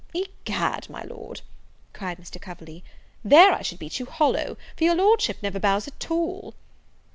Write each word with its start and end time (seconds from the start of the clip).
"Egad, 0.15 0.89
my 0.89 1.03
Lord," 1.03 1.41
cried 1.93 2.17
Mr. 2.17 2.41
Coverley, 2.41 2.83
"there 3.23 3.51
I 3.53 3.61
should 3.61 3.77
beat 3.77 3.99
you 3.99 4.07
hollow, 4.07 4.57
for 4.75 4.83
your 4.83 4.95
Lordship 4.95 5.37
never 5.43 5.59
bows 5.59 5.87
at 5.87 6.09
all." 6.09 6.55